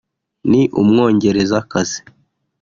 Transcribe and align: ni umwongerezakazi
ni 0.49 0.61
umwongerezakazi 0.81 1.99